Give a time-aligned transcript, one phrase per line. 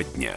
[0.00, 0.36] Тема дня.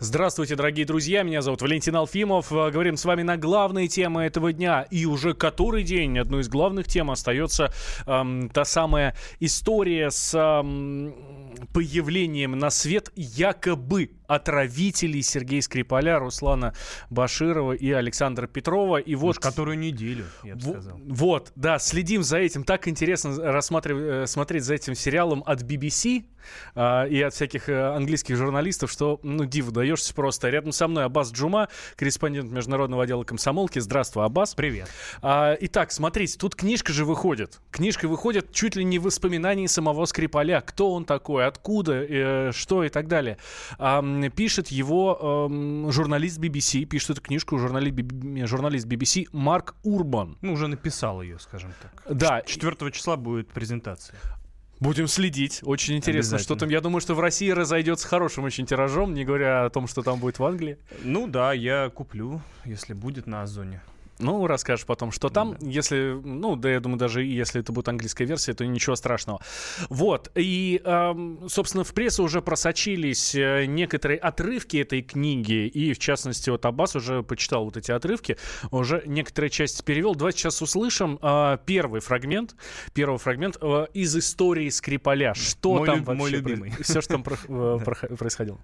[0.00, 2.52] Здравствуйте, дорогие друзья, меня зовут Валентин Алфимов.
[2.52, 4.82] Э, говорим с вами на главные темы этого дня.
[4.90, 7.72] И уже который день одной из главных тем остается
[8.06, 11.14] эм, та самая история с эм,
[11.72, 16.74] появлением на свет якобы отравителей Сергея Скрипаля, Руслана
[17.10, 18.98] Баширова и Александра Петрова.
[18.98, 19.38] И вот...
[19.38, 21.00] Которую неделю, я бы сказал.
[21.06, 22.64] Вот, да, следим за этим.
[22.64, 26.24] Так интересно рассматривать, э, смотреть за этим сериалом от BBC
[26.74, 30.48] э, и от всяких э, английских журналистов, что, ну, диву даешься просто.
[30.48, 33.78] Рядом со мной Аббас Джума, корреспондент Международного отдела комсомолки.
[33.78, 34.54] Здравствуй, Аббас.
[34.54, 34.88] Привет.
[35.22, 37.60] А, итак, смотрите, тут книжка же выходит.
[37.70, 40.60] Книжка выходит чуть ли не в воспоминании самого Скрипаля.
[40.60, 43.38] Кто он такой, откуда, э, что и так далее.
[43.78, 47.96] А, пишет его э, журналист BBC, пишет эту книжку журналист,
[48.48, 50.38] журналист BBC Марк Урбан.
[50.40, 52.02] Ну, уже написал ее, скажем так.
[52.08, 52.42] Да.
[52.42, 54.18] 4 числа будет презентация.
[54.80, 55.60] Будем следить.
[55.62, 56.68] Очень интересно, что там.
[56.68, 60.18] Я думаю, что в России разойдется хорошим очень тиражом, не говоря о том, что там
[60.18, 60.78] будет в Англии.
[61.02, 63.80] Ну да, я куплю, если будет на Озоне.
[64.18, 65.56] Ну, расскажешь потом, что там.
[65.58, 65.66] Да.
[65.66, 69.40] Если, ну, да, я думаю, даже если это будет английская версия, то ничего страшного.
[69.88, 70.30] Вот.
[70.34, 75.66] И, эм, собственно, в прессу уже просочились э, некоторые отрывки этой книги.
[75.66, 78.36] И, в частности, вот Аббас уже почитал вот эти отрывки.
[78.70, 80.14] Уже некоторые части перевел.
[80.14, 82.54] Давайте сейчас услышим э, первый фрагмент.
[82.92, 85.34] Первый фрагмент э, из истории Скрипаля.
[85.34, 86.20] Что мой там люб, вообще?
[86.20, 86.72] Мой любимый.
[86.80, 87.22] Все, что там
[88.16, 88.60] происходило.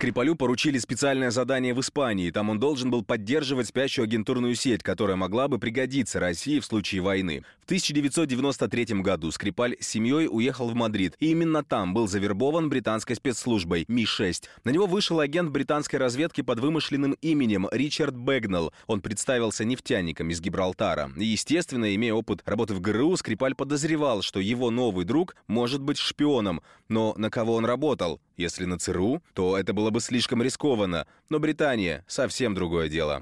[0.00, 2.30] Скрипалю поручили специальное задание в Испании.
[2.30, 7.02] Там он должен был поддерживать спящую агентурную сеть, которая могла бы пригодиться России в случае
[7.02, 7.44] войны.
[7.60, 11.16] В 1993 году Скрипаль с семьей уехал в Мадрид.
[11.20, 14.44] И именно там был завербован британской спецслужбой Ми-6.
[14.64, 18.72] На него вышел агент британской разведки под вымышленным именем Ричард Бэгнелл.
[18.86, 21.12] Он представился нефтяником из Гибралтара.
[21.18, 25.98] И, естественно, имея опыт работы в ГРУ, Скрипаль подозревал, что его новый друг может быть
[25.98, 26.62] шпионом.
[26.88, 28.18] Но на кого он работал?
[28.40, 31.06] Если на ЦРУ, то это было бы слишком рискованно.
[31.28, 33.20] Но Британия— совсем другое дело.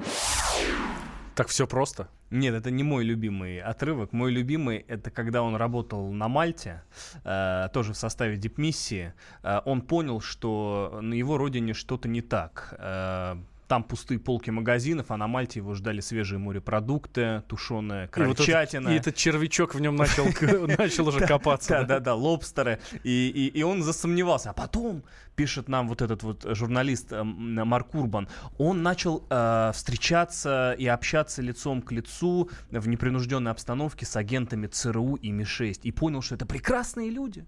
[1.34, 2.08] Так все просто?
[2.30, 4.12] Нет, это не мой любимый отрывок.
[4.12, 6.82] Мой любимый— это когда он работал на Мальте,
[7.24, 9.12] э, тоже в составе дипмиссии.
[9.42, 12.74] Э, он понял, что на его родине что-то не так.
[12.78, 13.36] Э,
[13.68, 18.88] там пустые полки магазинов, а на Мальте его ждали свежие морепродукты, тушеная крольчатина.
[18.88, 20.24] И, вот этот, и этот червячок в нем начал,
[20.78, 21.80] начал уже копаться.
[21.80, 22.80] Да, да, да, лобстеры.
[23.04, 24.50] И, и, и он засомневался.
[24.50, 25.04] А потом,
[25.36, 31.42] пишет нам вот этот вот журналист э, Марк Урбан, он начал э, встречаться и общаться
[31.42, 35.80] лицом к лицу в непринужденной обстановке с агентами ЦРУ и Ми-6.
[35.82, 37.44] И понял, что это прекрасные люди.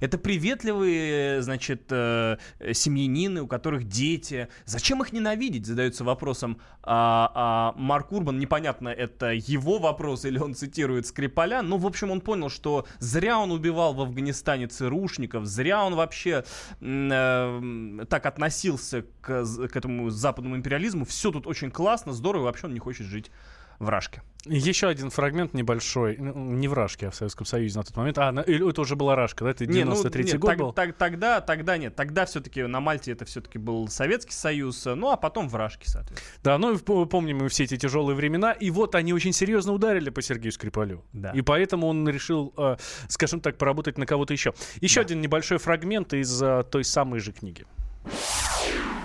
[0.00, 2.36] Это приветливые, значит, э,
[2.72, 4.48] семьянины, у которых дети.
[4.64, 6.60] Зачем их ненавидеть, задается вопросом.
[6.82, 11.62] А, а Марк Урбан, непонятно, это его вопрос или он цитирует Скрипаля.
[11.62, 16.44] Ну, в общем, он понял, что зря он убивал в Афганистане ЦРУшников, зря он вообще
[16.80, 21.04] э, так относился к, к этому западному империализму.
[21.04, 23.30] Все тут очень классно, здорово, и вообще он не хочет жить
[23.78, 24.22] в Рашке.
[24.46, 28.18] Еще один фрагмент небольшой, ну, не в Рашке, а в Советском Союзе на тот момент.
[28.18, 29.50] А, или это уже была Рашка, да?
[29.50, 30.72] Это 93-й ну, год так, был?
[30.72, 31.96] Так, тогда, тогда нет.
[31.96, 36.40] Тогда все-таки на Мальте это все-таки был Советский Союз, ну а потом в Рашке, соответственно.
[36.42, 38.52] Да, ну и помним мы все эти тяжелые времена.
[38.52, 41.04] И вот они очень серьезно ударили по Сергею Скрипалю.
[41.12, 41.30] Да.
[41.30, 42.76] И поэтому он решил, э,
[43.08, 44.52] скажем так, поработать на кого-то еще.
[44.80, 45.06] Еще да.
[45.06, 47.64] один небольшой фрагмент из э, той самой же книги.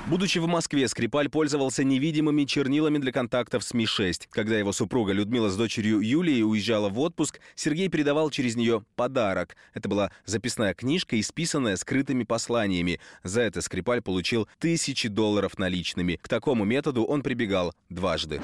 [0.10, 4.24] Будучи в Москве, Скрипаль пользовался невидимыми чернилами для контактов с Ми-6.
[4.32, 9.56] Когда его супруга Людмила с дочерью Юлией уезжала в отпуск, Сергей передавал через нее подарок.
[9.76, 13.00] Это была записная книжка, исписанная скрытыми посланиями.
[13.24, 16.16] За это Скрипаль получил тысячи долларов наличными.
[16.20, 18.42] К такому методу он прибегал дважды.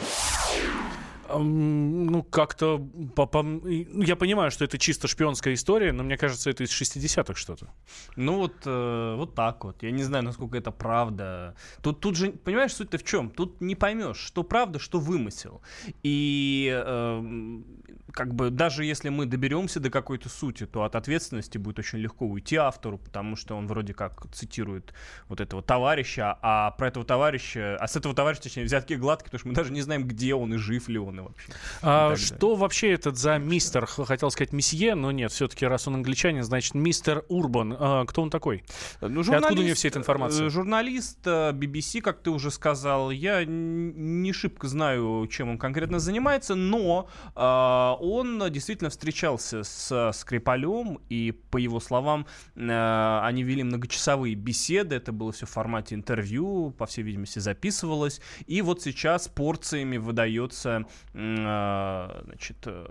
[1.27, 2.77] Ну, как-то...
[2.77, 7.67] Ну, я понимаю, что это чисто шпионская история, но мне кажется, это из 60-х что-то.
[8.15, 9.83] Ну, вот, э, вот так вот.
[9.83, 11.55] Я не знаю, насколько это правда.
[11.81, 13.29] Тут, тут же, понимаешь, суть-то в чем?
[13.29, 15.61] Тут не поймешь, что правда, что вымысел.
[16.03, 17.61] И э,
[18.15, 22.25] как бы даже если мы доберемся до какой-то сути, то от ответственности будет очень легко
[22.25, 24.93] уйти автору, потому что он вроде как цитирует
[25.27, 29.39] вот этого товарища, а про этого товарища, а с этого товарища, точнее, взятки гладкие, потому
[29.39, 31.51] что мы даже не знаем, где он и жив ли он и вообще.
[31.81, 32.55] А и что далее.
[32.57, 33.85] вообще этот за мистер?
[33.85, 37.75] Хотел сказать месье, но нет, все-таки раз он англичанин, значит мистер Урбан.
[37.77, 38.63] А, кто он такой?
[39.01, 40.47] Ну, журналист, и откуда у него вся эта информация?
[40.47, 45.99] Э, журналист BBC, э, как ты уже сказал, я не шибко знаю, чем он конкретно
[45.99, 52.25] занимается, но а, он действительно встречался с Скрипалем, и, по его словам,
[52.55, 58.21] э, они вели многочасовые беседы, это было все в формате интервью, по всей видимости, записывалось,
[58.47, 62.87] и вот сейчас порциями выдается, э, значит, э,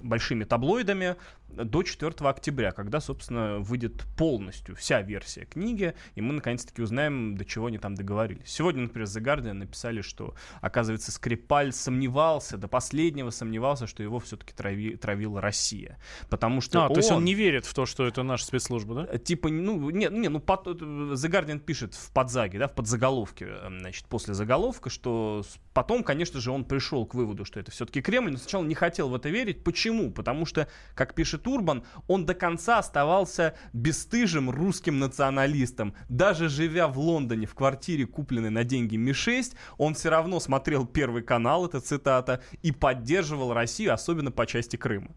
[0.00, 1.16] большими таблоидами
[1.56, 7.44] до 4 октября, когда, собственно, выйдет полностью вся версия книги, и мы наконец-таки узнаем, до
[7.44, 8.48] чего они там договорились.
[8.48, 14.52] Сегодня, например, The Guardian написали, что, оказывается, Скрипаль сомневался, до последнего сомневался, что его все-таки
[14.52, 15.98] трави, травила Россия.
[16.28, 16.94] Потому что а, он...
[16.94, 19.08] то есть он не верит в то, что это наша спецслужба, да?
[19.10, 23.46] Э, типа, ну, не, не ну, под, The Guardian пишет в подзаге, да, в подзаголовке,
[23.48, 28.00] э, значит, после заголовка, что потом, конечно же, он пришел к выводу, что это все-таки
[28.00, 29.64] Кремль, но сначала не хотел в это верить.
[29.64, 30.10] Почему?
[30.10, 35.94] Потому что, как пишет Урбан, он до конца оставался бесстыжим русским националистом.
[36.08, 41.22] Даже живя в Лондоне в квартире, купленной на деньги Ми-6, он все равно смотрел Первый
[41.22, 45.14] канал, это цитата, и поддерживал Россию, особенно по части Крыма.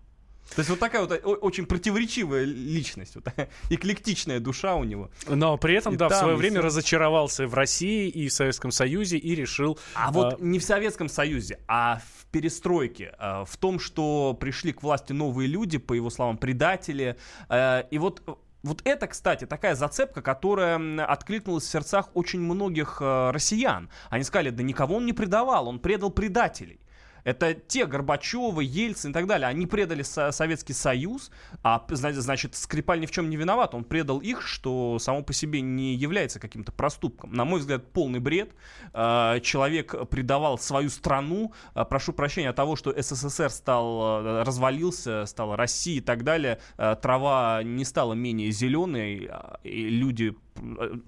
[0.54, 1.12] То есть вот такая вот
[1.42, 3.28] очень противоречивая личность, вот
[3.70, 5.10] эклектичная душа у него.
[5.28, 6.68] Но при этом, и да, в свое время все...
[6.68, 9.80] разочаровался в России и в Советском Союзе и решил...
[9.96, 14.72] А, а вот не в Советском Союзе, а в перестройке, а, в том, что пришли
[14.72, 17.18] к власти новые люди, по его словам, предатели.
[17.50, 18.22] А, и вот
[18.66, 23.92] вот это, кстати, такая зацепка, которая откликнулась в сердцах очень многих э, россиян.
[24.10, 26.80] Они сказали, да никого он не предавал, он предал предателей.
[27.26, 29.48] Это те Горбачевы, Ельцин и так далее.
[29.48, 31.32] Они предали Советский Союз,
[31.64, 33.74] а значит, Скрипаль ни в чем не виноват.
[33.74, 37.34] Он предал их, что само по себе не является каким-то проступком.
[37.34, 38.54] На мой взгляд, полный бред.
[38.94, 41.52] А, человек предавал свою страну.
[41.74, 46.60] А, прошу прощения от того, что СССР стал, а, развалился, стала Россия и так далее.
[46.78, 49.32] Трава не стала менее зеленой,
[49.64, 50.36] и люди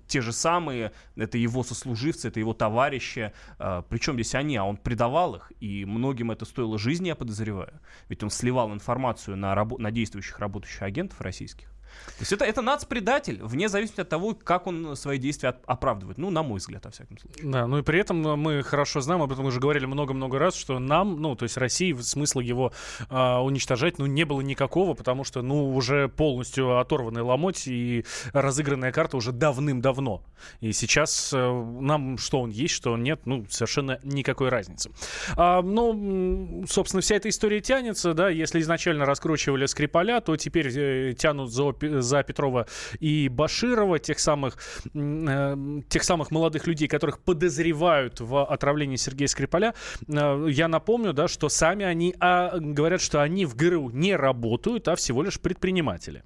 [0.07, 3.31] те же самые, это его сослуживцы, это его товарищи.
[3.59, 7.79] Э, Причем здесь они, а он предавал их, и многим это стоило жизни, я подозреваю.
[8.09, 11.71] Ведь он сливал информацию на, рабо- на действующих работающих агентов российских.
[12.05, 16.17] То есть это, это нацпредатель, вне зависимости от того, как он свои действия оправдывает.
[16.17, 17.49] Ну, на мой взгляд, во всяком случае.
[17.49, 20.79] Да, ну и при этом мы хорошо знаем, об этом уже говорили много-много раз, что
[20.79, 22.71] нам, ну, то есть России, смысла его
[23.09, 28.91] э, уничтожать, ну, не было никакого, потому что, ну, уже полностью оторванный ломоть и разыгранная
[28.91, 30.23] карта уже давным-давно.
[30.61, 34.91] И сейчас э, нам что он есть, что он нет, ну, совершенно никакой разницы.
[35.35, 41.13] А, ну, собственно, вся эта история тянется, да, если изначально раскручивали Скрипаля, то теперь э,
[41.13, 42.67] тянут за за Петрова
[42.99, 44.57] и Баширова, тех самых,
[44.93, 45.55] э,
[45.89, 49.73] тех самых молодых людей, которых подозревают в отравлении Сергея Скрипаля.
[50.07, 54.87] Э, я напомню, да, что сами они а, говорят, что они в ГРУ не работают,
[54.87, 56.23] а всего лишь предприниматели.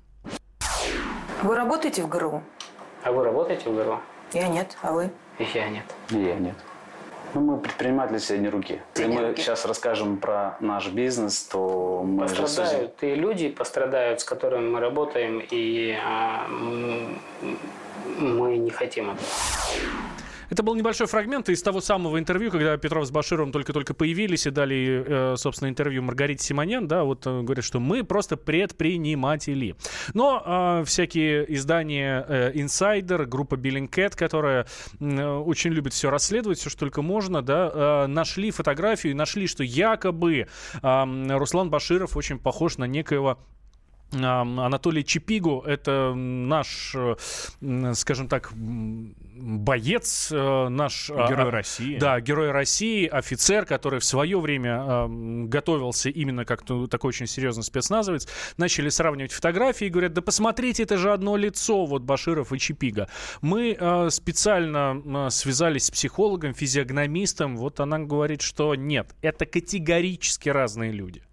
[1.43, 2.43] Вы работаете в ГРУ?
[3.03, 3.99] А вы работаете в ГРУ?
[4.33, 5.11] Я нет, а вы?
[5.53, 5.85] Я нет.
[6.09, 6.55] Я нет.
[7.33, 8.81] Ну, мы предприниматели средней руки.
[8.95, 14.69] Если мы сейчас расскажем про наш бизнес, то мы Пострадают и люди пострадают, с которыми
[14.69, 16.47] мы работаем, и а,
[18.17, 19.27] мы не хотим этого.
[20.51, 24.49] Это был небольшой фрагмент из того самого интервью, когда Петров с Башировым только-только появились и
[24.49, 29.77] дали, э, собственно, интервью Маргарите Симонян, да, вот э, говорят, что мы просто предприниматели.
[30.13, 34.67] Но э, всякие издания Insider, группа Billingcat, которая
[34.99, 40.47] очень любит все расследовать, все, что только можно, да, нашли фотографию и нашли, что якобы
[40.81, 43.39] Руслан Баширов очень похож на некоего
[44.13, 47.15] Анатолий Чипигу— это наш, э,
[47.93, 51.09] скажем так, боец, э, наш...
[51.09, 51.97] А, герой а, России.
[51.97, 55.07] Да, герой России, офицер, который в свое время
[55.47, 58.27] готовился именно как такой очень серьезный спецназовец.
[58.57, 63.07] Начали сравнивать фотографии и говорят, да посмотрите, это же одно лицо, вот Баширов и Чипига.
[63.41, 70.91] Мы э, специально связались с психологом, физиогномистом, вот она говорит, что нет, это категорически разные
[70.91, 71.23] люди.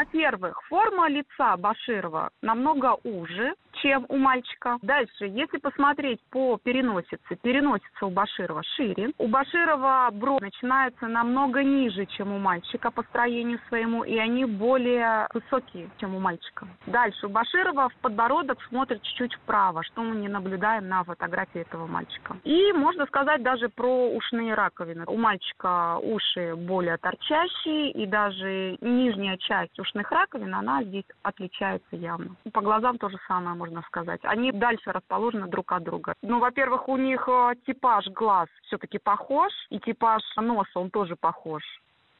[0.00, 3.52] Во-первых, форма лица Баширова намного уже,
[3.82, 4.78] чем у мальчика.
[4.80, 9.10] Дальше, если посмотреть по переносице, переносица у Баширова шире.
[9.18, 15.28] У Баширова бровь начинается намного ниже, чем у мальчика по строению своему, и они более
[15.34, 16.66] высокие, чем у мальчика.
[16.86, 21.86] Дальше, у Баширова в подбородок смотрит чуть-чуть вправо, что мы не наблюдаем на фотографии этого
[21.86, 22.36] мальчика.
[22.44, 25.04] И можно сказать даже про ушные раковины.
[25.06, 32.36] У мальчика уши более торчащие, и даже нижняя часть ушных раковин, она здесь отличается явно.
[32.52, 34.20] По глазам то же самое можно сказать.
[34.22, 36.14] Они дальше расположены друг от друга.
[36.22, 41.62] Ну, во-первых, у них э, типаж глаз все-таки похож, и типаж носа, он тоже похож.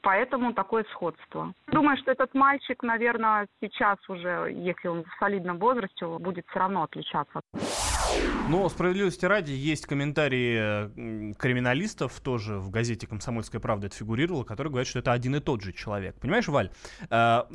[0.01, 1.53] Поэтому такое сходство.
[1.67, 6.83] Думаю, что этот мальчик, наверное, сейчас уже, если он в солидном возрасте, будет все равно
[6.83, 7.41] отличаться.
[8.49, 14.87] Но справедливости ради есть комментарии криминалистов, тоже в газете «Комсомольская правда» это фигурировало, которые говорят,
[14.87, 16.19] что это один и тот же человек.
[16.19, 16.71] Понимаешь, Валь?
[17.09, 17.47] А,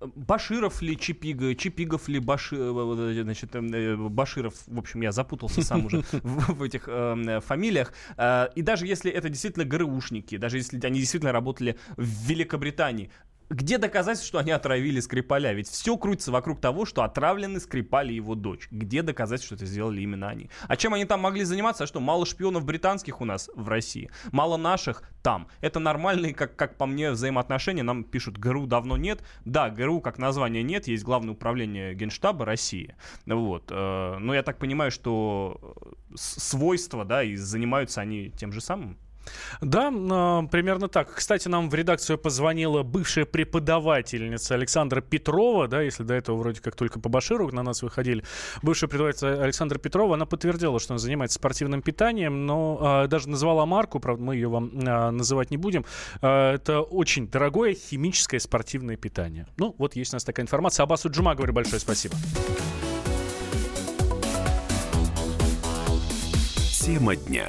[0.00, 5.86] Баширов ли Чипига, Чипигов ли Баши, э, значит, э, Баширов, в общем, я запутался сам
[5.86, 7.92] уже в этих э, фамилиях.
[8.16, 13.10] А, и даже если это действительно ГРУшники, даже если они действительно работали в Великобритании,
[13.50, 15.52] где доказательства, что они отравили Скрипаля?
[15.52, 18.68] Ведь все крутится вокруг того, что отравлены Скрипаль и его дочь.
[18.70, 20.48] Где доказательства, что это сделали именно они?
[20.68, 21.82] А чем они там могли заниматься?
[21.82, 24.08] А что, мало шпионов британских у нас в России?
[24.30, 25.48] Мало наших там?
[25.60, 27.82] Это нормальные, как, как по мне, взаимоотношения.
[27.82, 29.20] Нам пишут, ГРУ давно нет.
[29.44, 32.94] Да, ГРУ как название нет, есть Главное управление Генштаба России.
[33.26, 33.64] Вот.
[33.70, 35.74] Э, но я так понимаю, что
[36.14, 38.96] свойства, да, и занимаются они тем же самым.
[39.60, 41.14] Да, э, примерно так.
[41.14, 46.76] Кстати, нам в редакцию позвонила бывшая преподавательница Александра Петрова, да, если до этого вроде как
[46.76, 48.24] только по Баширу на нас выходили.
[48.62, 53.66] Бывшая преподавательница Александра Петрова, она подтвердила, что она занимается спортивным питанием, но э, даже назвала
[53.66, 55.84] марку, правда, мы ее вам э, называть не будем.
[56.22, 59.46] Э, это очень дорогое химическое спортивное питание.
[59.56, 60.84] Ну, вот есть у нас такая информация.
[60.84, 62.16] Абасу Джума, говорю большое спасибо.
[66.80, 67.48] Тема дня.